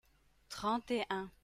[0.49, 1.31] trente et un.